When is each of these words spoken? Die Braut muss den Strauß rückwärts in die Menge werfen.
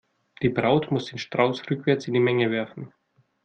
Die 0.41 0.49
Braut 0.49 0.89
muss 0.89 1.05
den 1.05 1.19
Strauß 1.19 1.69
rückwärts 1.69 2.07
in 2.07 2.15
die 2.15 2.19
Menge 2.19 2.49
werfen. 2.49 2.91